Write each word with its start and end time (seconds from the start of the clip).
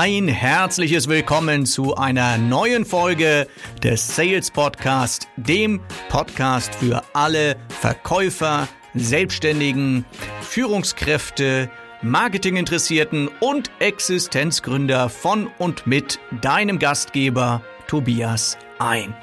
ein 0.00 0.28
herzliches 0.28 1.08
Willkommen 1.08 1.66
zu 1.66 1.96
einer 1.96 2.38
neuen 2.38 2.84
Folge 2.84 3.48
des 3.82 4.14
Sales 4.14 4.48
Podcast, 4.48 5.26
dem 5.36 5.80
Podcast 6.08 6.72
für 6.76 7.02
alle 7.14 7.56
Verkäufer, 7.68 8.68
Selbstständigen, 8.94 10.04
Führungskräfte, 10.40 11.68
Marketinginteressierten 12.00 13.28
und 13.40 13.72
Existenzgründer 13.80 15.08
von 15.08 15.48
und 15.58 15.88
mit 15.88 16.20
deinem 16.42 16.78
Gastgeber 16.78 17.60
Tobias 17.88 18.56
ein. 18.78 19.16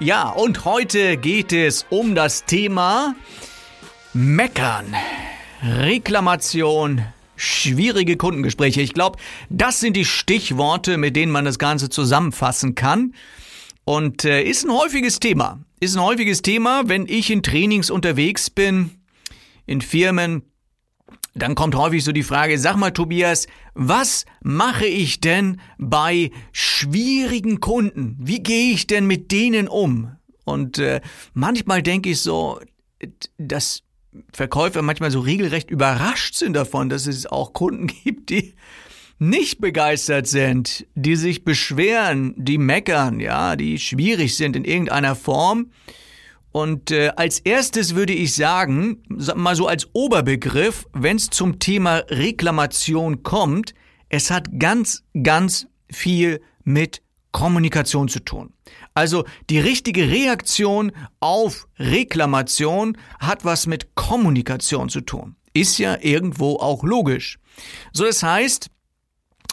Ja, 0.00 0.30
und 0.30 0.64
heute 0.64 1.16
geht 1.16 1.52
es 1.52 1.86
um 1.90 2.16
das 2.16 2.44
Thema 2.44 3.14
Meckern, 4.12 4.96
Reklamation, 5.62 7.04
schwierige 7.36 8.16
Kundengespräche. 8.16 8.80
Ich 8.80 8.94
glaube, 8.94 9.18
das 9.50 9.80
sind 9.80 9.96
die 9.96 10.04
Stichworte, 10.04 10.96
mit 10.96 11.16
denen 11.16 11.32
man 11.32 11.44
das 11.44 11.58
Ganze 11.58 11.88
zusammenfassen 11.88 12.74
kann. 12.74 13.14
Und 13.84 14.24
äh, 14.24 14.42
ist 14.42 14.64
ein 14.64 14.72
häufiges 14.72 15.20
Thema. 15.20 15.60
Ist 15.78 15.96
ein 15.96 16.02
häufiges 16.02 16.42
Thema, 16.42 16.82
wenn 16.86 17.06
ich 17.06 17.30
in 17.30 17.42
Trainings 17.42 17.90
unterwegs 17.90 18.50
bin, 18.50 18.90
in 19.66 19.80
Firmen. 19.80 20.42
Dann 21.34 21.54
kommt 21.54 21.74
häufig 21.74 22.02
so 22.02 22.12
die 22.12 22.22
Frage, 22.22 22.58
sag 22.58 22.76
mal 22.76 22.90
Tobias, 22.90 23.46
was 23.74 24.24
mache 24.42 24.86
ich 24.86 25.20
denn 25.20 25.60
bei 25.78 26.30
schwierigen 26.52 27.60
Kunden? 27.60 28.16
Wie 28.18 28.42
gehe 28.42 28.72
ich 28.72 28.86
denn 28.86 29.06
mit 29.06 29.30
denen 29.30 29.68
um? 29.68 30.16
Und 30.44 30.78
äh, 30.78 31.00
manchmal 31.34 31.82
denke 31.82 32.10
ich 32.10 32.20
so, 32.20 32.58
das 33.36 33.82
Verkäufer 34.32 34.82
manchmal 34.82 35.10
so 35.10 35.20
regelrecht 35.20 35.70
überrascht 35.70 36.34
sind 36.34 36.54
davon, 36.54 36.88
dass 36.88 37.06
es 37.06 37.26
auch 37.26 37.52
Kunden 37.52 37.86
gibt, 38.04 38.30
die 38.30 38.54
nicht 39.18 39.60
begeistert 39.60 40.26
sind, 40.26 40.86
die 40.94 41.16
sich 41.16 41.44
beschweren, 41.44 42.34
die 42.36 42.58
meckern, 42.58 43.20
ja, 43.20 43.56
die 43.56 43.78
schwierig 43.78 44.36
sind 44.36 44.56
in 44.56 44.64
irgendeiner 44.64 45.16
Form. 45.16 45.70
Und 46.52 46.90
äh, 46.90 47.12
als 47.16 47.40
erstes 47.40 47.94
würde 47.94 48.12
ich 48.12 48.34
sagen, 48.34 49.02
mal 49.08 49.56
so 49.56 49.66
als 49.66 49.88
Oberbegriff, 49.92 50.86
wenn 50.92 51.16
es 51.16 51.30
zum 51.30 51.58
Thema 51.58 51.96
Reklamation 52.08 53.22
kommt, 53.22 53.74
es 54.08 54.30
hat 54.30 54.58
ganz, 54.58 55.04
ganz 55.22 55.66
viel 55.90 56.40
mit 56.64 57.02
Kommunikation 57.36 58.08
zu 58.08 58.20
tun. 58.20 58.54
Also 58.94 59.26
die 59.50 59.58
richtige 59.58 60.08
Reaktion 60.08 60.92
auf 61.20 61.68
Reklamation 61.78 62.96
hat 63.18 63.44
was 63.44 63.66
mit 63.66 63.94
Kommunikation 63.94 64.88
zu 64.88 65.02
tun. 65.02 65.36
Ist 65.52 65.76
ja 65.76 65.98
irgendwo 66.00 66.56
auch 66.56 66.82
logisch. 66.82 67.38
So 67.92 68.06
das 68.06 68.22
heißt, 68.22 68.70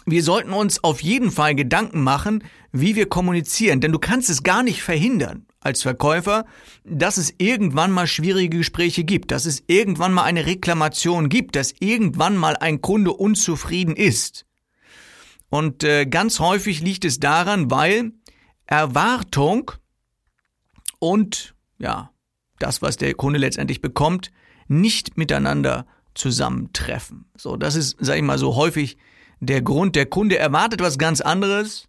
wir 0.06 0.22
sollten 0.22 0.54
uns 0.54 0.82
auf 0.82 1.02
jeden 1.02 1.30
Fall 1.30 1.54
Gedanken 1.54 2.02
machen, 2.02 2.42
wie 2.72 2.96
wir 2.96 3.06
kommunizieren, 3.06 3.82
denn 3.82 3.92
du 3.92 3.98
kannst 3.98 4.30
es 4.30 4.42
gar 4.42 4.62
nicht 4.62 4.82
verhindern 4.82 5.44
als 5.60 5.82
Verkäufer, 5.82 6.46
dass 6.84 7.18
es 7.18 7.34
irgendwann 7.36 7.90
mal 7.90 8.06
schwierige 8.06 8.56
Gespräche 8.56 9.04
gibt, 9.04 9.30
dass 9.30 9.44
es 9.44 9.62
irgendwann 9.66 10.14
mal 10.14 10.24
eine 10.24 10.46
Reklamation 10.46 11.28
gibt, 11.28 11.54
dass 11.54 11.74
irgendwann 11.80 12.38
mal 12.38 12.56
ein 12.56 12.80
Kunde 12.80 13.12
unzufrieden 13.12 13.94
ist. 13.94 14.46
Und 15.54 15.84
äh, 15.84 16.04
ganz 16.04 16.40
häufig 16.40 16.80
liegt 16.80 17.04
es 17.04 17.20
daran, 17.20 17.70
weil 17.70 18.10
Erwartung 18.66 19.70
und 20.98 21.54
ja, 21.78 22.10
das, 22.58 22.82
was 22.82 22.96
der 22.96 23.14
Kunde 23.14 23.38
letztendlich 23.38 23.80
bekommt, 23.80 24.32
nicht 24.66 25.16
miteinander 25.16 25.86
zusammentreffen. 26.14 27.26
So, 27.36 27.56
das 27.56 27.76
ist, 27.76 27.96
sag 28.00 28.16
ich 28.16 28.24
mal, 28.24 28.36
so 28.36 28.56
häufig 28.56 28.96
der 29.38 29.62
Grund. 29.62 29.94
Der 29.94 30.06
Kunde 30.06 30.38
erwartet 30.38 30.80
was 30.80 30.98
ganz 30.98 31.20
anderes 31.20 31.86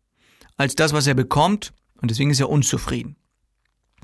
als 0.57 0.75
das, 0.75 0.93
was 0.93 1.07
er 1.07 1.15
bekommt 1.15 1.73
und 1.99 2.11
deswegen 2.11 2.29
ist 2.29 2.41
er 2.41 2.51
unzufrieden. 2.51 3.15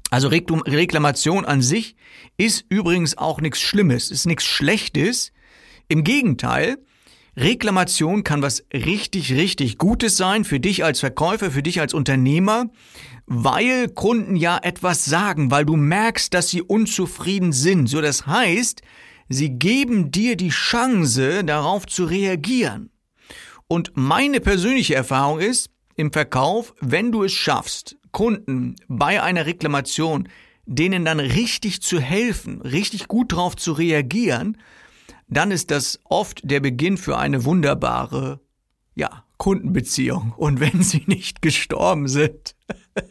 Also 0.10 0.28
Reklamation 0.30 1.46
an 1.46 1.62
sich 1.62 1.96
ist 2.36 2.66
übrigens 2.70 3.16
auch 3.16 3.40
nichts 3.40 3.60
Schlimmes, 3.60 4.10
ist 4.10 4.26
nichts 4.26 4.44
Schlechtes. 4.44 5.32
Im 5.88 6.04
Gegenteil, 6.04 6.80
Reklamation 7.38 8.24
kann 8.24 8.42
was 8.42 8.66
richtig, 8.74 9.34
richtig 9.34 9.78
Gutes 9.78 10.18
sein 10.18 10.44
für 10.44 10.60
dich 10.60 10.84
als 10.84 11.00
Verkäufer, 11.00 11.52
für 11.52 11.64
dich 11.64 11.80
als 11.80 11.94
Unternehmer, 11.94 12.70
weil 13.26 13.88
Kunden 13.88 14.36
ja 14.36 14.60
etwas 14.62 15.06
sagen, 15.06 15.50
weil 15.50 15.66
du 15.66 15.78
merkst, 15.78 16.34
dass 16.34 16.50
sie 16.50 16.62
unzufrieden 16.62 17.54
sind. 17.54 17.88
So 17.88 18.02
das 18.02 18.28
heißt, 18.28 18.82
sie 19.30 19.50
geben 19.52 20.12
dir 20.12 20.36
die 20.36 20.50
Chance, 20.50 21.46
darauf 21.46 21.86
zu 21.86 22.04
reagieren. 22.04 22.90
Und 23.68 23.94
meine 23.96 24.42
persönliche 24.42 24.96
Erfahrung 24.96 25.40
ist, 25.40 25.70
im 25.96 26.12
Verkauf, 26.12 26.74
wenn 26.82 27.12
du 27.12 27.24
es 27.24 27.32
schaffst, 27.32 27.96
Kunden 28.12 28.76
bei 28.90 29.22
einer 29.22 29.46
Reklamation, 29.46 30.28
denen 30.66 31.06
dann 31.06 31.20
richtig 31.20 31.82
zu 31.82 32.00
helfen, 32.00 32.62
richtig 32.62 33.08
gut 33.08 33.32
darauf 33.32 33.56
zu 33.56 33.72
reagieren, 33.72 34.58
dann 35.32 35.50
ist 35.50 35.72
das 35.72 36.00
oft 36.04 36.42
der 36.44 36.60
Beginn 36.60 36.98
für 36.98 37.18
eine 37.18 37.46
wunderbare, 37.46 38.42
ja, 38.96 39.24
Kundenbeziehung. 39.38 40.34
Und 40.38 40.60
wenn 40.60 40.84
sie 40.84 41.04
nicht 41.08 41.42
gestorben 41.42 42.08
sind. 42.08 42.56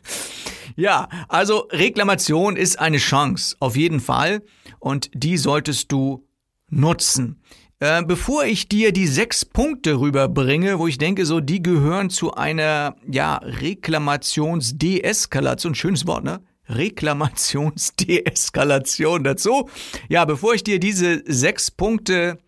ja, 0.77 1.09
also 1.29 1.67
Reklamation 1.71 2.57
ist 2.57 2.79
eine 2.79 2.99
Chance, 2.99 3.57
auf 3.59 3.75
jeden 3.75 4.01
Fall. 4.01 4.43
Und 4.79 5.11
die 5.15 5.39
solltest 5.39 5.91
du 5.91 6.29
nutzen. 6.69 7.43
Äh, 7.81 8.05
bevor 8.05 8.45
ich 8.45 8.69
dir 8.69 8.93
die 8.93 9.07
sechs 9.07 9.47
Punkte 9.47 9.99
rüberbringe, 9.99 10.79
wo 10.79 10.87
ich 10.87 10.99
denke, 10.99 11.25
so, 11.25 11.41
die 11.41 11.63
gehören 11.63 12.11
zu 12.11 12.35
einer, 12.35 12.97
ja, 13.11 13.37
Reklamations-Deeskalation, 13.37 15.75
schönes 15.75 16.07
Wort, 16.07 16.25
ne? 16.25 16.43
Reklamationsdeeskalation 16.71 19.25
dazu. 19.25 19.69
Ja, 20.09 20.25
bevor 20.25 20.55
ich 20.55 20.65
dir 20.65 20.81
diese 20.81 21.23
sechs 21.27 21.71
Punkte 21.71 22.39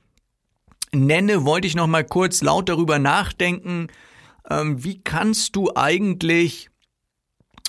nenne, 0.93 1.44
wollte 1.44 1.66
ich 1.66 1.75
noch 1.75 1.87
mal 1.87 2.05
kurz 2.05 2.43
laut 2.43 2.69
darüber 2.69 2.99
nachdenken, 2.99 3.88
ähm, 4.49 4.82
wie 4.84 5.03
kannst 5.03 5.56
du 5.56 5.71
eigentlich 5.75 6.71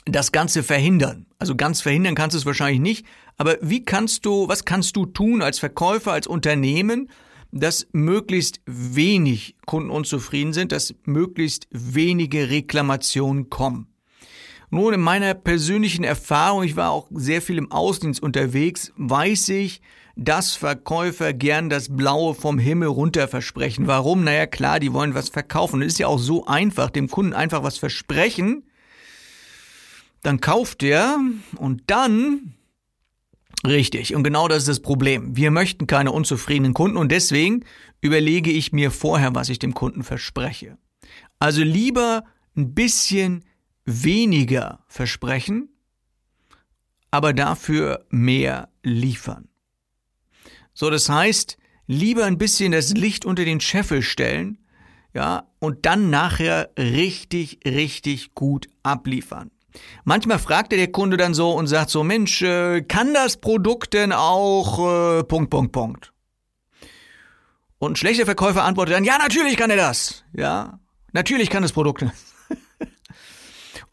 das 0.05 0.31
Ganze 0.31 0.63
verhindern? 0.63 1.25
Also 1.39 1.55
ganz 1.55 1.81
verhindern 1.81 2.15
kannst 2.15 2.35
du 2.35 2.39
es 2.39 2.45
wahrscheinlich 2.45 2.81
nicht, 2.81 3.05
aber 3.37 3.57
wie 3.61 3.83
kannst 3.83 4.25
du, 4.25 4.47
was 4.47 4.65
kannst 4.65 4.95
du 4.95 5.05
tun 5.05 5.41
als 5.41 5.59
Verkäufer, 5.59 6.11
als 6.11 6.27
Unternehmen, 6.27 7.09
dass 7.51 7.87
möglichst 7.91 8.61
wenig 8.65 9.55
Kunden 9.65 9.91
unzufrieden 9.91 10.53
sind, 10.53 10.71
dass 10.71 10.95
möglichst 11.05 11.67
wenige 11.71 12.49
Reklamationen 12.49 13.49
kommen? 13.49 13.92
Nun, 14.73 14.95
in 14.95 15.01
meiner 15.01 15.35
persönlichen 15.35 16.03
Erfahrung, 16.03 16.63
ich 16.63 16.75
war 16.75 16.89
auch 16.89 17.07
sehr 17.13 17.43
viel 17.43 17.59
im 17.59 17.71
Außendienst 17.71 18.23
unterwegs, 18.23 18.91
weiß 18.97 19.49
ich, 19.49 19.83
dass 20.15 20.55
Verkäufer 20.55 21.31
gern 21.31 21.69
das 21.69 21.95
Blaue 21.95 22.33
vom 22.33 22.57
Himmel 22.57 22.87
runter 22.87 23.27
versprechen. 23.27 23.85
Warum? 23.85 24.23
Naja, 24.23 24.47
klar, 24.47 24.79
die 24.79 24.91
wollen 24.91 25.13
was 25.13 25.29
verkaufen. 25.29 25.83
Es 25.83 25.89
ist 25.89 25.99
ja 25.99 26.07
auch 26.07 26.17
so 26.17 26.47
einfach, 26.47 26.89
dem 26.89 27.07
Kunden 27.07 27.33
einfach 27.33 27.61
was 27.61 27.77
versprechen. 27.77 28.63
Dann 30.23 30.41
kauft 30.41 30.81
er 30.81 31.19
und 31.57 31.83
dann 31.85 32.55
Richtig, 33.65 34.15
und 34.15 34.23
genau 34.23 34.47
das 34.47 34.63
ist 34.63 34.67
das 34.67 34.79
Problem. 34.81 35.37
Wir 35.37 35.51
möchten 35.51 35.85
keine 35.85 36.11
unzufriedenen 36.11 36.73
Kunden 36.73 36.97
und 36.97 37.11
deswegen 37.11 37.63
überlege 38.01 38.51
ich 38.51 38.73
mir 38.73 38.89
vorher, 38.89 39.35
was 39.35 39.49
ich 39.49 39.59
dem 39.59 39.75
Kunden 39.75 40.03
verspreche. 40.03 40.77
Also 41.39 41.61
lieber 41.61 42.25
ein 42.57 42.73
bisschen 42.73 43.45
weniger 43.85 44.83
versprechen, 44.87 45.69
aber 47.11 47.33
dafür 47.33 48.05
mehr 48.09 48.69
liefern. 48.81 49.49
So, 50.73 50.89
das 50.89 51.09
heißt, 51.09 51.57
lieber 51.87 52.25
ein 52.25 52.37
bisschen 52.37 52.71
das 52.71 52.91
Licht 52.91 53.25
unter 53.25 53.45
den 53.45 53.59
Scheffel 53.59 54.01
stellen, 54.01 54.57
ja, 55.13 55.47
und 55.59 55.85
dann 55.85 56.09
nachher 56.09 56.71
richtig, 56.77 57.59
richtig 57.65 58.33
gut 58.33 58.67
abliefern. 58.81 59.51
Manchmal 60.03 60.39
fragt 60.39 60.71
der 60.71 60.91
Kunde 60.91 61.17
dann 61.17 61.33
so 61.33 61.51
und 61.51 61.67
sagt 61.67 61.89
so, 61.89 62.03
Mensch, 62.03 62.41
äh, 62.41 62.81
kann 62.81 63.13
das 63.13 63.37
Produkt 63.37 63.93
denn 63.93 64.11
auch 64.11 65.19
äh, 65.19 65.23
Punkt, 65.23 65.49
Punkt, 65.49 65.71
Punkt? 65.71 66.13
Und 67.79 67.93
ein 67.93 67.95
schlechter 67.95 68.25
Verkäufer 68.25 68.63
antwortet 68.63 68.95
dann, 68.95 69.03
ja, 69.03 69.17
natürlich 69.17 69.57
kann 69.57 69.69
er 69.69 69.77
das. 69.77 70.23
Ja, 70.33 70.79
natürlich 71.11 71.49
kann 71.49 71.63
das 71.63 71.73
Produkt. 71.73 72.05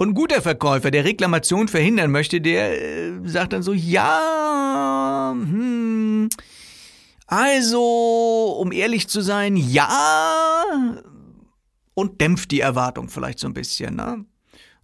Und 0.01 0.09
ein 0.09 0.15
guter 0.15 0.41
Verkäufer, 0.41 0.91
der 0.91 1.05
Reklamation 1.05 1.69
verhindern 1.69 2.11
möchte, 2.11 2.41
der 2.41 2.81
äh, 2.81 3.13
sagt 3.25 3.53
dann 3.53 3.63
so, 3.63 3.75
ja, 3.75 5.31
hm, 5.35 6.31
also, 7.27 8.57
um 8.59 8.73
ehrlich 8.73 9.09
zu 9.09 9.21
sein, 9.21 9.59
ja, 9.59 10.95
und 11.93 12.19
dämpft 12.19 12.51
die 12.51 12.61
Erwartung 12.61 13.11
vielleicht 13.11 13.41
so 13.41 13.47
ein 13.47 13.53
bisschen. 13.53 13.97
Ne? 13.97 14.25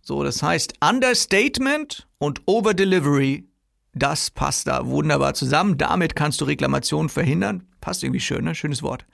So, 0.02 0.22
das 0.22 0.42
heißt, 0.42 0.74
Understatement 0.86 2.06
und 2.18 2.42
Overdelivery, 2.44 3.48
das 3.94 4.30
passt 4.30 4.66
da 4.66 4.86
wunderbar 4.86 5.32
zusammen. 5.32 5.78
Damit 5.78 6.14
kannst 6.14 6.42
du 6.42 6.44
Reklamationen 6.44 7.08
verhindern. 7.08 7.62
Passt 7.80 8.04
irgendwie 8.04 8.20
schön, 8.20 8.44
ne? 8.44 8.54
Schönes 8.54 8.82
Wort. 8.82 9.06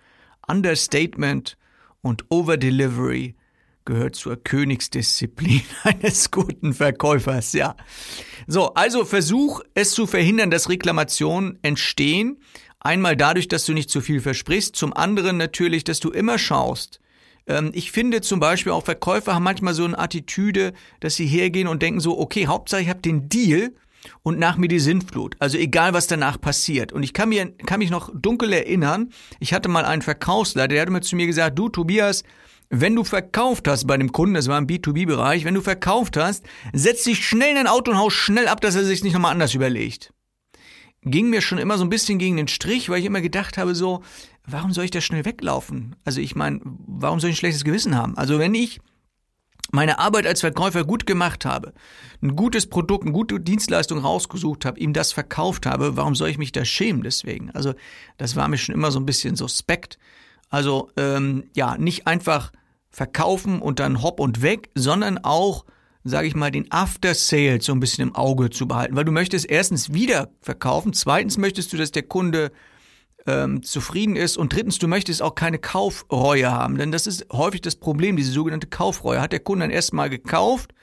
Understatement 0.49 1.57
Und 2.01 2.25
Overdelivery 2.29 3.37
gehört 3.85 4.17
zur 4.17 4.37
Königsdisziplin 4.37 5.63
eines 5.83 6.31
guten 6.31 6.75
Verkäufers, 6.75 7.53
ja. 7.53 7.77
So, 8.47 8.75
also 8.75 9.05
versuch 9.05 9.61
es 9.75 9.93
zu 9.93 10.07
verhindern, 10.07 10.51
dass 10.51 10.69
Reklamationen 10.69 11.59
entstehen. 11.63 12.39
Einmal 12.81 13.17
dadurch, 13.17 13.49
dass 13.49 13.65
du 13.65 13.73
nicht 13.73 13.91
zu 13.91 14.01
viel 14.01 14.21
versprichst, 14.21 14.75
zum 14.75 14.93
anderen 14.93 15.37
natürlich, 15.37 15.85
dass 15.85 16.01
du 16.01 16.11
immer 16.11 16.39
schaust. 16.39 17.01
Ähm, 17.47 17.71
ich 17.75 17.93
finde 17.93 18.21
zum 18.21 18.41
Beispiel 18.41 18.73
auch 18.73 18.85
Verkäufer 18.85 19.35
haben 19.35 19.45
manchmal 19.45 19.75
so 19.75 19.85
eine 19.85 19.99
Attitüde, 19.99 20.73
dass 21.01 21.15
sie 21.15 21.27
hergehen 21.27 21.69
und 21.69 21.83
denken 21.83 22.01
so, 22.01 22.19
okay, 22.19 22.47
Hauptsache 22.47 22.83
ich 22.83 22.89
habe 22.89 23.01
den 23.01 23.29
Deal 23.29 23.73
und 24.23 24.39
nach 24.39 24.57
mir 24.57 24.69
die 24.69 24.81
Sintflut. 24.81 25.37
Also 25.39 25.59
egal, 25.59 25.93
was 25.93 26.07
danach 26.07 26.41
passiert. 26.41 26.93
Und 26.93 27.03
ich 27.03 27.13
kann, 27.13 27.29
mir, 27.29 27.53
kann 27.53 27.79
mich 27.79 27.91
noch 27.91 28.11
dunkel 28.13 28.53
erinnern, 28.53 29.11
ich 29.41 29.53
hatte 29.53 29.69
mal 29.69 29.85
einen 29.85 30.03
Verkaufsleiter, 30.03 30.69
der 30.69 30.83
hatte 30.83 30.93
mir 30.93 31.01
zu 31.03 31.17
mir 31.17 31.27
gesagt, 31.27 31.59
du 31.59 31.69
Tobias, 31.69 32.25
wenn 32.75 32.97
du 32.97 33.05
verkauft 33.05 33.69
hast 33.69 33.87
bei 33.87 33.99
dem 33.99 34.13
Kunden, 34.13 34.35
das 34.35 34.49
war 34.49 34.57
im 34.57 34.67
B2B-Bereich, 34.67 35.45
wenn 35.45 35.53
du 35.53 35.61
verkauft 35.61 36.17
hast, 36.17 36.47
setz 36.73 37.05
dich 37.05 37.25
schnell 37.25 37.51
in 37.51 37.57
dein 37.57 37.67
Auto 37.67 37.91
und 37.91 37.99
hau 37.99 38.09
schnell 38.09 38.49
ab, 38.49 38.63
dass 38.63 38.75
er 38.75 38.85
sich 38.85 39.05
nicht 39.05 39.13
nochmal 39.13 39.33
anders 39.33 39.53
überlegt. 39.55 40.15
Ging 41.03 41.29
mir 41.29 41.43
schon 41.43 41.59
immer 41.59 41.77
so 41.77 41.85
ein 41.85 41.91
bisschen 41.91 42.19
gegen 42.19 42.39
den 42.39 42.49
Strich, 42.49 42.89
weil 42.89 43.01
ich 43.01 43.05
immer 43.05 43.21
gedacht 43.21 43.59
habe 43.59 43.75
so, 43.75 44.03
warum 44.47 44.73
soll 44.73 44.85
ich 44.85 44.91
da 44.91 45.03
schnell 45.03 45.27
weglaufen? 45.27 45.97
Also 46.07 46.23
ich 46.23 46.35
meine, 46.35 46.61
warum 46.65 47.21
soll 47.21 47.29
ich 47.29 47.37
ein 47.37 47.41
schlechtes 47.41 47.65
Gewissen 47.65 47.95
haben? 47.95 48.17
Also 48.17 48.39
wenn 48.39 48.55
ich 48.55 48.81
meine 49.71 49.99
Arbeit 49.99 50.27
als 50.27 50.41
Verkäufer 50.41 50.85
gut 50.85 51.05
gemacht 51.05 51.45
habe, 51.45 51.75
ein 52.23 52.37
gutes 52.37 52.67
Produkt, 52.67 53.05
eine 53.05 53.13
gute 53.13 53.39
Dienstleistung 53.39 53.99
rausgesucht 53.99 54.65
habe, 54.65 54.81
ihm 54.81 54.95
das 54.95 55.13
verkauft 55.13 55.67
habe, 55.67 55.99
warum 55.99 56.15
soll 56.15 56.31
ich 56.31 56.39
mich 56.39 56.53
da 56.53 56.65
schämen 56.65 57.03
deswegen? 57.03 57.51
Also 57.51 57.75
das 58.17 58.35
war 58.35 58.49
mir 58.49 58.57
schon 58.57 58.75
immer 58.75 58.91
so 58.91 58.99
ein 58.99 59.07
bisschen 59.07 59.37
suspekt. 59.37 59.99
Also 60.49 60.91
ähm, 60.97 61.45
ja, 61.55 61.77
nicht 61.77 62.07
einfach 62.07 62.51
verkaufen 62.93 63.61
und 63.61 63.81
dann 63.81 64.03
hopp 64.03 64.21
und 64.21 64.43
weg, 64.43 64.71
sondern 64.75 65.19
auch, 65.19 65.65
sage 66.05 66.27
ich 66.29 66.37
mal, 66.37 66.51
den 66.51 66.71
After 66.71 67.15
Sales 67.15 67.65
so 67.65 67.73
ein 67.73 67.81
bisschen 67.81 68.09
im 68.09 68.15
Auge 68.15 68.51
zu 68.51 68.69
behalten, 68.69 68.95
weil 68.95 69.05
du 69.05 69.13
möchtest 69.13 69.51
erstens 69.51 69.93
wieder 69.93 70.31
verkaufen, 70.41 70.93
zweitens 70.93 71.39
möchtest 71.39 71.73
du, 71.73 71.79
dass 71.79 71.91
der 71.91 72.03
Kunde 72.03 72.53
ähm, 73.27 73.63
zufrieden 73.63 74.17
ist 74.17 74.37
und 74.37 74.53
drittens, 74.53 74.79
du 74.79 74.89
möchtest 74.89 75.23
auch 75.23 75.35
keine 75.35 75.59
Kaufreue 75.59 76.51
haben, 76.51 76.77
denn 76.77 76.93
das 76.93 77.07
ist 77.07 77.27
häufig 77.33 77.63
das 77.63 77.77
Problem, 77.77 78.17
diese 78.17 78.33
sogenannte 78.33 78.67
Kaufreue. 78.67 79.21
Hat 79.21 79.33
der 79.33 79.41
Kunde 79.41 79.65
dann 79.65 79.71
erstmal 79.71 80.11
gekauft 80.11 80.75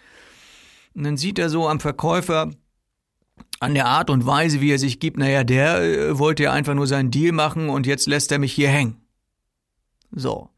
und 0.95 1.03
dann 1.03 1.17
sieht 1.17 1.38
er 1.38 1.50
so 1.50 1.67
am 1.67 1.79
Verkäufer 1.79 2.50
an 3.59 3.73
der 3.73 3.88
Art 3.88 4.09
und 4.09 4.25
Weise, 4.25 4.61
wie 4.61 4.71
er 4.71 4.79
sich 4.79 5.00
gibt, 5.00 5.17
naja, 5.17 5.44
der 5.44 5.81
äh, 5.81 6.17
wollte 6.17 6.44
ja 6.44 6.53
einfach 6.53 6.73
nur 6.73 6.88
seinen 6.88 7.11
Deal 7.11 7.33
machen 7.33 7.69
und 7.69 7.85
jetzt 7.85 8.07
lässt 8.07 8.31
er 8.31 8.39
mich 8.39 8.53
hier 8.53 8.69
hängen. 8.69 8.97
So. 10.11 10.50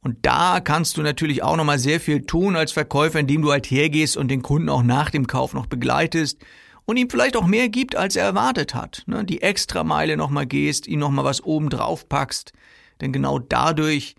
Und 0.00 0.18
da 0.22 0.60
kannst 0.60 0.96
du 0.96 1.02
natürlich 1.02 1.42
auch 1.42 1.56
nochmal 1.56 1.78
sehr 1.78 2.00
viel 2.00 2.22
tun 2.22 2.56
als 2.56 2.72
Verkäufer, 2.72 3.18
indem 3.18 3.42
du 3.42 3.50
halt 3.50 3.66
hergehst 3.66 4.16
und 4.16 4.28
den 4.28 4.42
Kunden 4.42 4.68
auch 4.68 4.82
nach 4.82 5.10
dem 5.10 5.26
Kauf 5.26 5.54
noch 5.54 5.66
begleitest 5.66 6.38
und 6.84 6.96
ihm 6.96 7.10
vielleicht 7.10 7.36
auch 7.36 7.46
mehr 7.46 7.68
gibt, 7.68 7.96
als 7.96 8.16
er 8.16 8.24
erwartet 8.24 8.74
hat. 8.74 9.02
Ne? 9.06 9.24
Die 9.24 9.42
Extrameile 9.42 10.16
nochmal 10.16 10.46
gehst, 10.46 10.86
ihm 10.86 11.00
nochmal 11.00 11.24
was 11.24 11.42
oben 11.42 11.68
drauf 11.68 12.08
packst. 12.08 12.52
Denn 13.00 13.12
genau 13.12 13.38
dadurch 13.38 14.14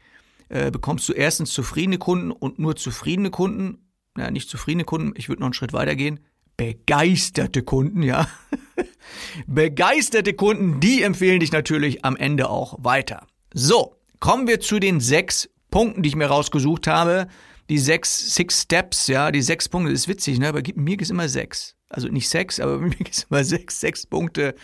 äh, 0.49 0.69
bekommst 0.69 1.07
du 1.07 1.13
erstens 1.13 1.51
zufriedene 1.51 1.97
Kunden 1.97 2.31
und 2.31 2.59
nur 2.59 2.75
zufriedene 2.75 3.31
Kunden, 3.31 3.89
ja, 4.17 4.31
nicht 4.31 4.49
zufriedene 4.49 4.83
Kunden, 4.83 5.13
ich 5.15 5.29
würde 5.29 5.41
noch 5.41 5.47
einen 5.47 5.53
Schritt 5.53 5.73
weiter 5.73 5.95
gehen, 5.95 6.19
begeisterte 6.57 7.63
Kunden, 7.63 8.03
ja. 8.03 8.27
begeisterte 9.47 10.33
Kunden, 10.33 10.79
die 10.79 11.03
empfehlen 11.03 11.39
dich 11.39 11.51
natürlich 11.51 12.03
am 12.03 12.17
Ende 12.17 12.49
auch 12.49 12.75
weiter. 12.79 13.25
So, 13.53 13.95
kommen 14.19 14.47
wir 14.47 14.59
zu 14.59 14.79
den 14.79 14.99
sechs 14.99 15.49
Punkten, 15.71 16.03
die 16.03 16.09
ich 16.09 16.15
mir 16.15 16.27
rausgesucht 16.27 16.87
habe. 16.87 17.27
Die 17.69 17.77
sechs, 17.77 18.33
six 18.33 18.63
Steps, 18.63 19.07
ja, 19.07 19.31
die 19.31 19.43
sechs 19.43 19.69
Punkte, 19.69 19.91
das 19.91 20.01
ist 20.01 20.07
witzig, 20.07 20.39
ne, 20.39 20.49
aber 20.49 20.61
mir 20.75 20.97
gibt 20.97 21.03
es 21.03 21.09
immer 21.11 21.29
sechs 21.29 21.75
also 21.89 22.07
nicht 22.07 22.29
sechs, 22.29 22.59
aber 22.59 22.77
mir 22.79 22.91
gibt 22.91 23.11
es 23.11 23.23
immer 23.23 23.43
sechs, 23.43 23.79
sechs 23.79 24.05
Punkte. 24.05 24.55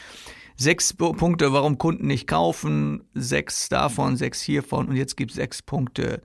Sechs 0.57 0.93
Punkte, 0.93 1.51
warum 1.51 1.77
Kunden 1.77 2.07
nicht 2.07 2.27
kaufen, 2.27 3.03
sechs 3.13 3.67
davon, 3.67 4.15
sechs 4.15 4.41
hiervon 4.41 4.87
und 4.87 4.95
jetzt 4.95 5.17
gibt 5.17 5.31
es 5.31 5.35
sechs 5.35 5.61
Punkte, 5.61 6.21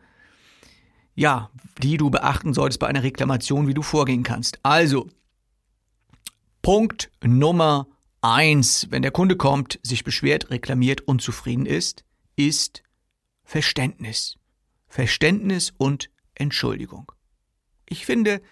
ja, 1.17 1.50
die 1.83 1.97
du 1.97 2.11
beachten 2.11 2.55
solltest 2.55 2.79
bei 2.79 2.87
einer 2.87 3.03
Reklamation, 3.03 3.67
wie 3.67 3.75
du 3.75 3.83
vorgehen 3.83 4.23
kannst. 4.23 4.61
Also, 4.62 5.09
Punkt 6.62 7.11
Nummer 7.25 7.88
eins, 8.23 8.87
wenn 8.91 9.03
der 9.03 9.11
Kunde 9.11 9.35
kommt, 9.35 9.81
sich 9.83 10.05
beschwert, 10.05 10.50
reklamiert, 10.50 11.00
unzufrieden 11.00 11.67
ist, 11.67 12.05
ist 12.37 12.85
Verständnis. 13.43 14.37
Verständnis 14.90 15.72
und 15.78 16.10
Entschuldigung. 16.34 17.10
Ich 17.87 18.04
finde, 18.04 18.42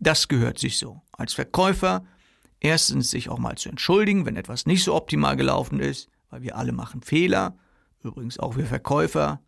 das 0.00 0.28
gehört 0.28 0.58
sich 0.58 0.78
so. 0.78 1.02
Als 1.12 1.34
Verkäufer 1.34 2.04
erstens 2.58 3.10
sich 3.10 3.28
auch 3.28 3.38
mal 3.38 3.56
zu 3.56 3.68
entschuldigen, 3.68 4.26
wenn 4.26 4.36
etwas 4.36 4.66
nicht 4.66 4.82
so 4.82 4.94
optimal 4.94 5.36
gelaufen 5.36 5.78
ist, 5.78 6.08
weil 6.30 6.42
wir 6.42 6.56
alle 6.56 6.72
machen 6.72 7.02
Fehler. 7.02 7.56
Übrigens 8.02 8.38
auch 8.38 8.56
wir 8.56 8.66
Verkäufer, 8.66 9.40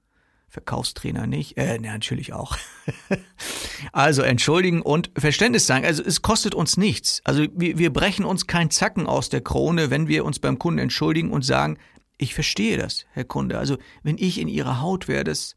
Verkaufstrainer 0.49 1.27
nicht, 1.27 1.57
äh, 1.57 1.79
ne, 1.79 1.89
natürlich 1.89 2.33
auch. 2.33 2.57
also 3.93 4.23
entschuldigen 4.23 4.83
und 4.83 5.11
Verständnis 5.17 5.67
sagen. 5.67 5.85
Also 5.85 6.03
es 6.03 6.23
kostet 6.23 6.55
uns 6.55 6.77
nichts. 6.77 7.23
Also 7.25 7.47
wir, 7.53 7.79
wir 7.79 7.93
brechen 7.93 8.25
uns 8.25 8.47
keinen 8.47 8.71
Zacken 8.71 9.07
aus 9.07 9.31
der 9.31 9.41
Krone, 9.41 9.91
wenn 9.91 10.07
wir 10.07 10.25
uns 10.25 10.39
beim 10.39 10.59
Kunden 10.59 10.79
entschuldigen 10.79 11.33
und 11.33 11.45
sagen, 11.45 11.79
ich 12.19 12.35
verstehe 12.35 12.77
das, 12.77 13.07
Herr 13.13 13.25
Kunde. 13.25 13.59
Also 13.59 13.79
wenn 14.03 14.19
ich 14.19 14.39
in 14.39 14.49
Ihrer 14.49 14.81
Haut 14.81 15.09
wäre, 15.09 15.25
das, 15.25 15.56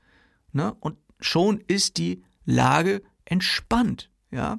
ne, 0.51 0.73
und 0.79 0.97
schon 1.19 1.59
ist 1.67 1.97
die 1.97 2.23
Lage 2.45 3.01
entspannt, 3.25 4.09
ja. 4.31 4.57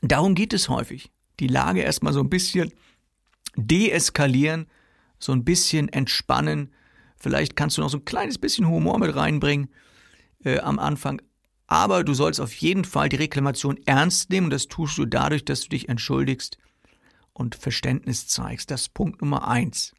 Darum 0.00 0.34
geht 0.34 0.52
es 0.52 0.68
häufig. 0.68 1.10
Die 1.40 1.48
Lage 1.48 1.80
erstmal 1.80 2.12
so 2.12 2.20
ein 2.20 2.30
bisschen 2.30 2.72
deeskalieren, 3.56 4.68
so 5.18 5.32
ein 5.32 5.44
bisschen 5.44 5.88
entspannen. 5.88 6.72
Vielleicht 7.16 7.56
kannst 7.56 7.76
du 7.76 7.82
noch 7.82 7.90
so 7.90 7.98
ein 7.98 8.04
kleines 8.04 8.38
bisschen 8.38 8.68
Humor 8.68 8.98
mit 8.98 9.14
reinbringen 9.14 9.70
äh, 10.44 10.60
am 10.60 10.78
Anfang. 10.78 11.20
Aber 11.66 12.04
du 12.04 12.14
sollst 12.14 12.40
auf 12.40 12.54
jeden 12.54 12.84
Fall 12.84 13.08
die 13.08 13.16
Reklamation 13.16 13.78
ernst 13.84 14.30
nehmen 14.30 14.46
und 14.46 14.50
das 14.52 14.68
tust 14.68 14.96
du 14.98 15.04
dadurch, 15.04 15.44
dass 15.44 15.62
du 15.62 15.68
dich 15.68 15.88
entschuldigst 15.88 16.58
und 17.32 17.54
Verständnis 17.54 18.26
zeigst. 18.26 18.70
Das 18.70 18.82
ist 18.82 18.94
Punkt 18.94 19.20
Nummer 19.20 19.48
eins. 19.48 19.94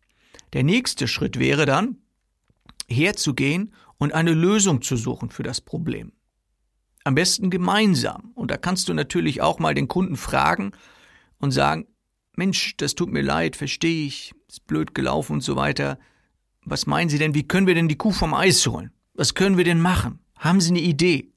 Der 0.53 0.63
nächste 0.63 1.07
Schritt 1.07 1.37
wäre 1.37 1.65
dann, 1.65 1.97
herzugehen 2.87 3.73
und 3.99 4.13
eine 4.13 4.33
Lösung 4.33 4.81
zu 4.81 4.97
suchen 4.97 5.29
für 5.29 5.43
das 5.43 5.61
Problem. 5.61 6.13
Am 7.03 7.15
besten 7.15 7.49
gemeinsam. 7.49 8.31
Und 8.33 8.49
da 8.49 8.57
kannst 8.57 8.89
du 8.89 8.93
natürlich 8.93 9.41
auch 9.41 9.59
mal 9.59 9.75
den 9.75 9.87
Kunden 9.87 10.15
fragen 10.15 10.71
und 11.37 11.51
sagen, 11.51 11.85
Mensch, 12.35 12.75
das 12.77 12.95
tut 12.95 13.11
mir 13.11 13.21
leid, 13.21 13.55
verstehe 13.55 14.07
ich, 14.07 14.33
ist 14.47 14.65
blöd 14.65 14.95
gelaufen 14.95 15.33
und 15.33 15.41
so 15.41 15.55
weiter. 15.55 15.99
Was 16.65 16.87
meinen 16.87 17.09
Sie 17.09 17.17
denn, 17.17 17.35
wie 17.35 17.47
können 17.47 17.67
wir 17.67 17.75
denn 17.75 17.87
die 17.87 17.97
Kuh 17.97 18.11
vom 18.11 18.33
Eis 18.33 18.65
holen? 18.65 18.91
Was 19.13 19.33
können 19.33 19.57
wir 19.57 19.65
denn 19.65 19.81
machen? 19.81 20.19
Haben 20.37 20.61
Sie 20.61 20.69
eine 20.69 20.81
Idee? 20.81 21.31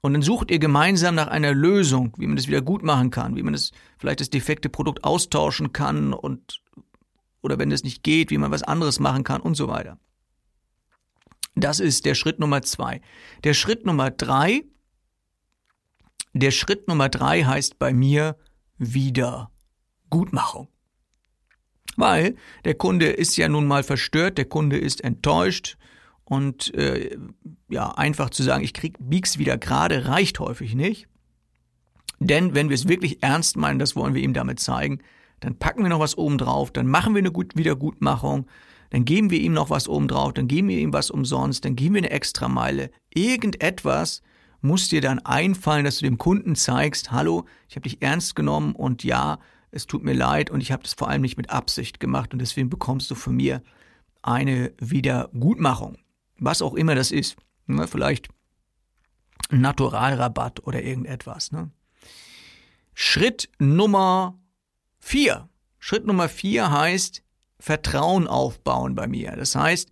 Und 0.00 0.14
dann 0.14 0.22
sucht 0.22 0.50
ihr 0.50 0.58
gemeinsam 0.58 1.14
nach 1.14 1.28
einer 1.28 1.54
Lösung, 1.54 2.12
wie 2.18 2.26
man 2.26 2.36
das 2.36 2.48
wieder 2.48 2.60
gut 2.60 2.82
machen 2.82 3.10
kann, 3.10 3.36
wie 3.36 3.42
man 3.42 3.52
das 3.52 3.70
vielleicht 3.98 4.20
das 4.20 4.30
defekte 4.30 4.68
Produkt 4.68 5.04
austauschen 5.04 5.72
kann 5.72 6.12
und 6.12 6.60
oder 7.40 7.58
wenn 7.58 7.70
das 7.70 7.84
nicht 7.84 8.02
geht, 8.02 8.30
wie 8.30 8.38
man 8.38 8.50
was 8.50 8.62
anderes 8.62 9.00
machen 9.00 9.24
kann 9.24 9.40
und 9.40 9.56
so 9.56 9.68
weiter. 9.68 9.98
Das 11.54 11.80
ist 11.80 12.06
der 12.06 12.14
Schritt 12.14 12.38
Nummer 12.38 12.62
zwei. 12.62 13.00
Der 13.44 13.54
Schritt 13.54 13.84
Nummer 13.84 14.10
drei 14.10 14.62
der 16.34 16.50
Schritt 16.50 16.88
Nummer 16.88 17.08
drei 17.08 17.44
heißt 17.44 17.78
bei 17.78 17.92
mir 17.92 18.36
Wiedergutmachung. 18.78 20.68
Weil 21.96 22.36
der 22.64 22.74
Kunde 22.74 23.10
ist 23.10 23.36
ja 23.36 23.48
nun 23.48 23.66
mal 23.66 23.82
verstört, 23.82 24.38
der 24.38 24.46
Kunde 24.46 24.78
ist 24.78 25.04
enttäuscht 25.04 25.76
und 26.24 26.72
äh, 26.74 27.18
ja, 27.68 27.90
einfach 27.90 28.30
zu 28.30 28.42
sagen, 28.42 28.64
ich 28.64 28.72
krieg 28.72 28.96
bieg's 28.98 29.36
wieder 29.36 29.58
gerade, 29.58 30.06
reicht 30.06 30.40
häufig 30.40 30.74
nicht. 30.74 31.06
Denn 32.18 32.54
wenn 32.54 32.70
wir 32.70 32.76
es 32.76 32.88
wirklich 32.88 33.22
ernst 33.22 33.56
meinen, 33.56 33.78
das 33.78 33.94
wollen 33.94 34.14
wir 34.14 34.22
ihm 34.22 34.32
damit 34.32 34.58
zeigen, 34.58 35.00
dann 35.40 35.58
packen 35.58 35.82
wir 35.82 35.90
noch 35.90 36.00
was 36.00 36.16
oben 36.16 36.38
drauf, 36.38 36.70
dann 36.70 36.86
machen 36.86 37.14
wir 37.14 37.18
eine 37.18 37.32
Gut 37.32 37.56
Wiedergutmachung, 37.56 38.46
dann 38.92 39.06
geben 39.06 39.30
wir 39.30 39.40
ihm 39.40 39.54
noch 39.54 39.70
was 39.70 39.88
oben 39.88 40.06
drauf, 40.06 40.34
dann 40.34 40.48
geben 40.48 40.68
wir 40.68 40.78
ihm 40.78 40.92
was 40.92 41.10
umsonst, 41.10 41.64
dann 41.64 41.76
geben 41.76 41.94
wir 41.94 42.00
eine 42.00 42.10
Extrameile, 42.10 42.90
irgendetwas, 43.14 44.20
muss 44.60 44.90
dir 44.90 45.00
dann 45.00 45.18
einfallen, 45.20 45.86
dass 45.86 45.96
du 45.96 46.04
dem 46.04 46.18
Kunden 46.18 46.56
zeigst, 46.56 47.10
hallo, 47.10 47.46
ich 47.70 47.76
habe 47.76 47.88
dich 47.88 48.02
ernst 48.02 48.36
genommen 48.36 48.74
und 48.74 49.02
ja, 49.02 49.38
es 49.70 49.86
tut 49.86 50.04
mir 50.04 50.12
leid 50.12 50.50
und 50.50 50.60
ich 50.60 50.72
habe 50.72 50.82
das 50.82 50.92
vor 50.92 51.08
allem 51.08 51.22
nicht 51.22 51.38
mit 51.38 51.48
Absicht 51.48 52.00
gemacht 52.00 52.34
und 52.34 52.38
deswegen 52.38 52.68
bekommst 52.68 53.10
du 53.10 53.14
von 53.14 53.34
mir 53.34 53.62
eine 54.20 54.74
Wiedergutmachung. 54.78 55.96
Was 56.38 56.60
auch 56.60 56.74
immer 56.74 56.94
das 56.94 57.12
ist. 57.12 57.36
Ne, 57.66 57.88
vielleicht 57.88 58.28
ein 59.48 59.62
Naturalrabatt 59.62 60.66
oder 60.66 60.82
irgendetwas. 60.82 61.50
Ne? 61.50 61.70
Schritt 62.92 63.48
Nummer 63.58 64.38
vier. 64.98 65.48
Schritt 65.78 66.06
Nummer 66.06 66.28
vier 66.28 66.70
heißt 66.70 67.22
Vertrauen 67.62 68.26
aufbauen 68.26 68.96
bei 68.96 69.06
mir. 69.06 69.36
Das 69.36 69.54
heißt, 69.54 69.88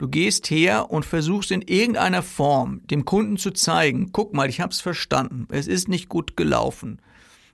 Du 0.00 0.06
gehst 0.06 0.48
her 0.48 0.92
und 0.92 1.04
versuchst 1.04 1.50
in 1.50 1.60
irgendeiner 1.62 2.22
Form 2.22 2.86
dem 2.86 3.04
Kunden 3.04 3.36
zu 3.36 3.50
zeigen, 3.50 4.12
guck 4.12 4.32
mal, 4.32 4.48
ich 4.48 4.60
hab's 4.60 4.80
verstanden, 4.80 5.48
es 5.50 5.66
ist 5.66 5.88
nicht 5.88 6.08
gut 6.08 6.36
gelaufen. 6.36 7.02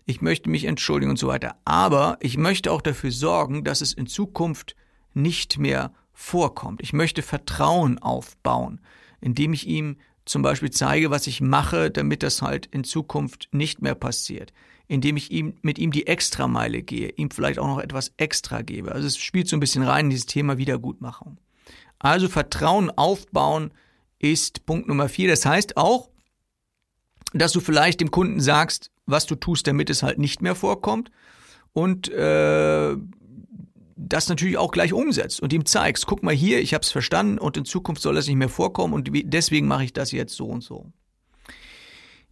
Ich 0.04 0.20
möchte 0.20 0.50
mich 0.50 0.64
entschuldigen 0.64 1.08
und 1.08 1.18
so 1.18 1.28
weiter. 1.28 1.56
Aber 1.64 2.18
ich 2.20 2.36
möchte 2.36 2.70
auch 2.70 2.82
dafür 2.82 3.10
sorgen, 3.10 3.64
dass 3.64 3.80
es 3.80 3.94
in 3.94 4.06
Zukunft 4.06 4.76
nicht 5.14 5.58
mehr 5.58 5.94
vorkommt. 6.12 6.82
Ich 6.82 6.92
möchte 6.92 7.22
Vertrauen 7.22 7.98
aufbauen, 7.98 8.82
indem 9.22 9.54
ich 9.54 9.66
ihm 9.66 9.96
zum 10.26 10.42
Beispiel 10.42 10.70
zeige, 10.70 11.10
was 11.10 11.26
ich 11.26 11.40
mache, 11.40 11.90
damit 11.90 12.22
das 12.22 12.42
halt 12.42 12.66
in 12.66 12.84
Zukunft 12.84 13.48
nicht 13.52 13.80
mehr 13.80 13.94
passiert. 13.94 14.52
Indem 14.86 15.16
ich 15.16 15.30
ihm, 15.30 15.54
mit 15.62 15.78
ihm 15.78 15.92
die 15.92 16.06
Extrameile 16.06 16.82
gehe, 16.82 17.08
ihm 17.16 17.30
vielleicht 17.30 17.58
auch 17.58 17.66
noch 17.66 17.78
etwas 17.78 18.12
extra 18.16 18.62
gebe. 18.62 18.92
Also 18.92 19.06
es 19.06 19.16
spielt 19.16 19.48
so 19.48 19.56
ein 19.56 19.60
bisschen 19.60 19.82
rein 19.82 20.06
in 20.06 20.10
dieses 20.10 20.26
Thema 20.26 20.58
Wiedergutmachung. 20.58 21.38
Also 21.98 22.28
Vertrauen 22.28 22.90
aufbauen 22.90 23.72
ist 24.18 24.66
Punkt 24.66 24.88
Nummer 24.88 25.08
vier. 25.08 25.28
Das 25.28 25.46
heißt 25.46 25.76
auch, 25.76 26.10
dass 27.32 27.52
du 27.52 27.60
vielleicht 27.60 28.00
dem 28.00 28.10
Kunden 28.10 28.40
sagst, 28.40 28.90
was 29.06 29.26
du 29.26 29.34
tust, 29.34 29.66
damit 29.66 29.90
es 29.90 30.02
halt 30.02 30.18
nicht 30.18 30.42
mehr 30.42 30.54
vorkommt 30.54 31.10
und 31.72 32.08
äh, 32.10 32.96
das 33.96 34.28
natürlich 34.28 34.56
auch 34.56 34.70
gleich 34.70 34.92
umsetzt 34.92 35.40
und 35.40 35.52
ihm 35.52 35.66
zeigst, 35.66 36.06
guck 36.06 36.22
mal 36.22 36.34
hier, 36.34 36.60
ich 36.60 36.74
habe 36.74 36.82
es 36.82 36.90
verstanden 36.90 37.38
und 37.38 37.56
in 37.56 37.64
Zukunft 37.64 38.02
soll 38.02 38.14
das 38.14 38.26
nicht 38.26 38.36
mehr 38.36 38.48
vorkommen 38.48 38.94
und 38.94 39.10
deswegen 39.12 39.66
mache 39.66 39.84
ich 39.84 39.92
das 39.92 40.12
jetzt 40.12 40.34
so 40.34 40.46
und 40.46 40.62
so. 40.62 40.92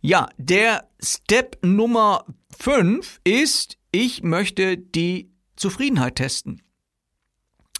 Ja, 0.00 0.28
der 0.36 0.88
Step 1.00 1.58
Nummer 1.62 2.24
fünf 2.62 3.20
ist, 3.24 3.76
ich 3.90 4.22
möchte 4.22 4.78
die 4.78 5.32
Zufriedenheit 5.56 6.14
testen. 6.14 6.62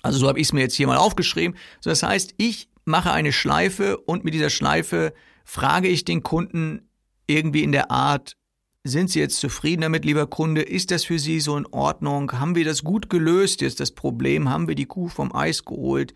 Also 0.02 0.18
so 0.18 0.26
habe 0.26 0.40
ich 0.40 0.48
es 0.48 0.52
mir 0.52 0.62
jetzt 0.62 0.74
hier 0.74 0.88
mal 0.88 0.96
aufgeschrieben. 0.96 1.56
So, 1.80 1.90
das 1.90 2.02
heißt, 2.02 2.34
ich 2.36 2.68
mache 2.84 3.12
eine 3.12 3.32
Schleife 3.32 3.96
und 3.98 4.24
mit 4.24 4.34
dieser 4.34 4.50
Schleife 4.50 5.14
frage 5.44 5.86
ich 5.86 6.04
den 6.04 6.24
Kunden 6.24 6.88
irgendwie 7.28 7.62
in 7.62 7.70
der 7.70 7.92
Art, 7.92 8.36
sind 8.82 9.10
Sie 9.10 9.20
jetzt 9.20 9.38
zufrieden 9.38 9.82
damit, 9.82 10.04
lieber 10.04 10.26
Kunde? 10.26 10.62
Ist 10.62 10.90
das 10.90 11.04
für 11.04 11.20
Sie 11.20 11.38
so 11.38 11.56
in 11.56 11.66
Ordnung? 11.66 12.32
Haben 12.32 12.56
wir 12.56 12.64
das 12.64 12.82
gut 12.82 13.08
gelöst 13.08 13.60
jetzt, 13.60 13.78
das 13.78 13.92
Problem? 13.92 14.48
Haben 14.48 14.66
wir 14.66 14.74
die 14.74 14.86
Kuh 14.86 15.06
vom 15.06 15.32
Eis 15.32 15.64
geholt? 15.64 16.12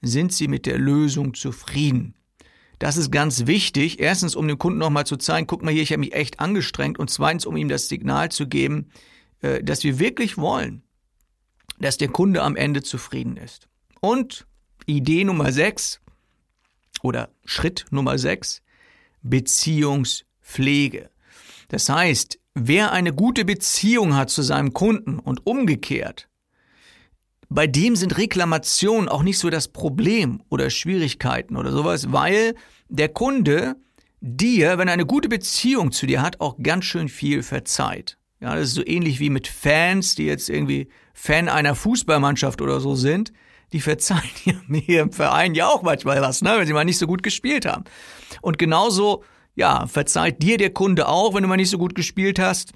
Sind 0.00 0.32
Sie 0.32 0.48
mit 0.48 0.64
der 0.64 0.78
Lösung 0.78 1.34
zufrieden? 1.34 2.14
Das 2.78 2.96
ist 2.96 3.10
ganz 3.10 3.46
wichtig. 3.46 4.00
Erstens, 4.00 4.36
um 4.36 4.46
dem 4.46 4.58
Kunden 4.58 4.78
nochmal 4.78 5.06
zu 5.06 5.16
zeigen, 5.16 5.46
guck 5.46 5.62
mal 5.62 5.72
hier, 5.72 5.82
ich 5.82 5.92
habe 5.92 6.00
mich 6.00 6.12
echt 6.14 6.40
angestrengt. 6.40 6.98
Und 6.98 7.10
zweitens, 7.10 7.46
um 7.46 7.56
ihm 7.56 7.68
das 7.68 7.88
Signal 7.88 8.30
zu 8.30 8.46
geben, 8.46 8.90
äh, 9.40 9.62
dass 9.62 9.84
wir 9.84 9.98
wirklich 9.98 10.36
wollen, 10.36 10.82
dass 11.78 11.96
der 11.96 12.08
Kunde 12.08 12.42
am 12.42 12.56
Ende 12.56 12.82
zufrieden 12.82 13.36
ist. 13.36 13.68
Und 14.00 14.46
Idee 14.86 15.24
Nummer 15.24 15.52
sechs 15.52 16.00
oder 17.02 17.30
Schritt 17.44 17.86
Nummer 17.90 18.18
sechs, 18.18 18.62
Beziehungspflege. 19.22 21.10
Das 21.68 21.88
heißt, 21.88 22.38
wer 22.54 22.92
eine 22.92 23.12
gute 23.12 23.44
Beziehung 23.44 24.14
hat 24.14 24.30
zu 24.30 24.42
seinem 24.42 24.72
Kunden 24.72 25.18
und 25.18 25.46
umgekehrt, 25.46 26.28
bei 27.48 27.66
dem 27.66 27.96
sind 27.96 28.18
Reklamationen 28.18 29.08
auch 29.08 29.22
nicht 29.22 29.38
so 29.38 29.50
das 29.50 29.68
Problem 29.68 30.42
oder 30.48 30.70
Schwierigkeiten 30.70 31.56
oder 31.56 31.72
sowas, 31.72 32.12
weil 32.12 32.54
der 32.88 33.08
Kunde 33.08 33.76
dir, 34.20 34.78
wenn 34.78 34.88
er 34.88 34.94
eine 34.94 35.06
gute 35.06 35.28
Beziehung 35.28 35.92
zu 35.92 36.06
dir 36.06 36.22
hat, 36.22 36.40
auch 36.40 36.56
ganz 36.62 36.84
schön 36.84 37.08
viel 37.08 37.42
verzeiht. 37.42 38.18
Ja, 38.40 38.54
das 38.54 38.68
ist 38.68 38.74
so 38.74 38.86
ähnlich 38.86 39.20
wie 39.20 39.30
mit 39.30 39.48
Fans, 39.48 40.14
die 40.14 40.26
jetzt 40.26 40.50
irgendwie 40.50 40.88
Fan 41.14 41.48
einer 41.48 41.74
Fußballmannschaft 41.74 42.60
oder 42.60 42.80
so 42.80 42.94
sind. 42.94 43.32
Die 43.72 43.80
verzeihen 43.80 44.22
mir 44.66 45.02
im 45.02 45.12
Verein 45.12 45.54
ja 45.54 45.68
auch 45.68 45.82
manchmal 45.82 46.20
was, 46.20 46.42
ne, 46.42 46.54
wenn 46.58 46.66
sie 46.66 46.72
mal 46.72 46.84
nicht 46.84 46.98
so 46.98 47.06
gut 47.06 47.22
gespielt 47.22 47.64
haben. 47.64 47.84
Und 48.42 48.58
genauso, 48.58 49.24
ja, 49.54 49.86
verzeiht 49.86 50.42
dir 50.42 50.58
der 50.58 50.70
Kunde 50.70 51.08
auch, 51.08 51.34
wenn 51.34 51.42
du 51.42 51.48
mal 51.48 51.56
nicht 51.56 51.70
so 51.70 51.78
gut 51.78 51.94
gespielt 51.94 52.38
hast, 52.38 52.72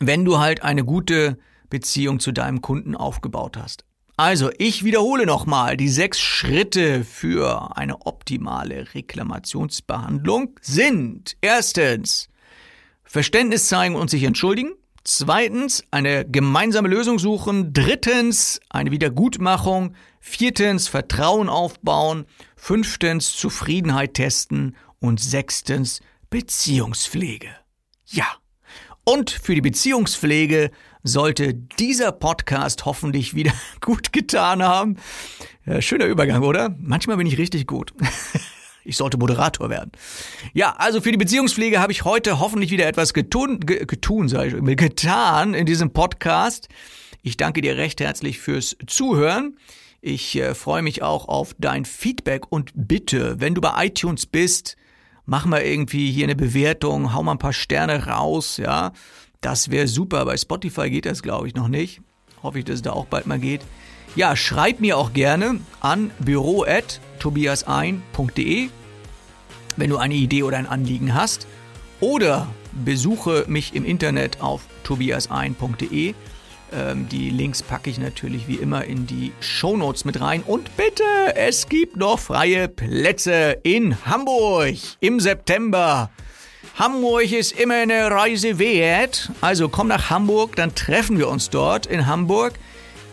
wenn 0.00 0.24
du 0.24 0.38
halt 0.38 0.62
eine 0.62 0.84
gute 0.84 1.38
Beziehung 1.68 2.20
zu 2.20 2.32
deinem 2.32 2.60
Kunden 2.60 2.94
aufgebaut 2.94 3.56
hast. 3.56 3.84
Also, 4.18 4.50
ich 4.56 4.82
wiederhole 4.82 5.26
nochmal, 5.26 5.76
die 5.76 5.90
sechs 5.90 6.20
Schritte 6.20 7.04
für 7.04 7.76
eine 7.76 8.06
optimale 8.06 8.94
Reklamationsbehandlung 8.94 10.58
sind 10.62 11.36
erstens, 11.42 12.28
Verständnis 13.04 13.68
zeigen 13.68 13.94
und 13.94 14.08
sich 14.08 14.22
entschuldigen. 14.22 14.72
Zweitens, 15.04 15.84
eine 15.92 16.24
gemeinsame 16.28 16.88
Lösung 16.88 17.18
suchen. 17.18 17.72
Drittens, 17.72 18.58
eine 18.68 18.90
Wiedergutmachung. 18.90 19.94
Viertens, 20.18 20.88
Vertrauen 20.88 21.48
aufbauen. 21.48 22.26
Fünftens, 22.56 23.36
Zufriedenheit 23.36 24.14
testen. 24.14 24.76
Und 24.98 25.20
sechstens, 25.20 26.00
Beziehungspflege. 26.30 27.50
Ja. 28.06 28.26
Und 29.04 29.30
für 29.30 29.54
die 29.54 29.60
Beziehungspflege 29.60 30.72
sollte 31.06 31.54
dieser 31.54 32.12
Podcast 32.12 32.84
hoffentlich 32.84 33.34
wieder 33.34 33.52
gut 33.80 34.12
getan 34.12 34.62
haben. 34.62 34.96
Ja, 35.64 35.80
schöner 35.80 36.06
Übergang, 36.06 36.42
oder? 36.42 36.74
Manchmal 36.78 37.16
bin 37.16 37.26
ich 37.26 37.38
richtig 37.38 37.66
gut. 37.66 37.92
Ich 38.88 38.96
sollte 38.98 39.18
Moderator 39.18 39.68
werden. 39.68 39.90
Ja, 40.52 40.76
also 40.78 41.00
für 41.00 41.10
die 41.10 41.18
Beziehungspflege 41.18 41.80
habe 41.80 41.90
ich 41.90 42.04
heute 42.04 42.38
hoffentlich 42.38 42.70
wieder 42.70 42.86
etwas 42.86 43.14
getun, 43.14 43.58
getun, 43.58 44.28
sag 44.28 44.46
ich, 44.46 44.76
getan 44.76 45.54
in 45.54 45.66
diesem 45.66 45.92
Podcast. 45.92 46.68
Ich 47.20 47.36
danke 47.36 47.62
dir 47.62 47.76
recht 47.76 48.00
herzlich 48.00 48.38
fürs 48.38 48.76
Zuhören. 48.86 49.56
Ich 50.00 50.36
äh, 50.36 50.54
freue 50.54 50.82
mich 50.82 51.02
auch 51.02 51.26
auf 51.26 51.56
dein 51.58 51.84
Feedback 51.84 52.52
und 52.52 52.70
bitte, 52.76 53.40
wenn 53.40 53.56
du 53.56 53.60
bei 53.60 53.86
iTunes 53.86 54.24
bist, 54.24 54.76
mach 55.24 55.44
mal 55.46 55.62
irgendwie 55.62 56.12
hier 56.12 56.24
eine 56.24 56.36
Bewertung, 56.36 57.12
hau 57.12 57.24
mal 57.24 57.32
ein 57.32 57.38
paar 57.38 57.52
Sterne 57.52 58.06
raus, 58.06 58.56
ja. 58.56 58.92
Das 59.46 59.70
wäre 59.70 59.86
super. 59.86 60.24
Bei 60.24 60.36
Spotify 60.36 60.90
geht 60.90 61.06
das, 61.06 61.22
glaube 61.22 61.46
ich, 61.46 61.54
noch 61.54 61.68
nicht. 61.68 62.00
Hoffe 62.42 62.58
ich, 62.58 62.64
dass 62.64 62.74
es 62.74 62.82
da 62.82 62.90
auch 62.90 63.06
bald 63.06 63.28
mal 63.28 63.38
geht. 63.38 63.60
Ja, 64.16 64.34
schreib 64.34 64.80
mir 64.80 64.98
auch 64.98 65.12
gerne 65.12 65.60
an 65.78 66.10
büro@tobiasein.de, 66.18 68.70
wenn 69.76 69.88
du 69.88 69.98
eine 69.98 70.14
Idee 70.14 70.42
oder 70.42 70.56
ein 70.56 70.66
Anliegen 70.66 71.14
hast. 71.14 71.46
Oder 72.00 72.48
besuche 72.72 73.44
mich 73.46 73.76
im 73.76 73.84
Internet 73.84 74.40
auf 74.40 74.62
tobiasein.de. 74.82 76.14
Ähm, 76.72 77.08
die 77.08 77.30
Links 77.30 77.62
packe 77.62 77.88
ich 77.88 78.00
natürlich 78.00 78.48
wie 78.48 78.56
immer 78.56 78.84
in 78.84 79.06
die 79.06 79.30
Shownotes 79.38 80.04
mit 80.04 80.20
rein. 80.20 80.42
Und 80.42 80.76
bitte, 80.76 81.04
es 81.36 81.68
gibt 81.68 81.96
noch 81.96 82.18
freie 82.18 82.66
Plätze 82.66 83.60
in 83.62 84.06
Hamburg 84.06 84.74
im 84.98 85.20
September. 85.20 86.10
Hamburg 86.78 87.32
ist 87.32 87.52
immer 87.52 87.76
eine 87.76 88.10
Reise 88.10 88.58
wert. 88.58 89.30
Also 89.40 89.70
komm 89.70 89.88
nach 89.88 90.10
Hamburg, 90.10 90.56
dann 90.56 90.74
treffen 90.74 91.16
wir 91.16 91.28
uns 91.28 91.48
dort 91.48 91.86
in 91.86 92.06
Hamburg 92.06 92.52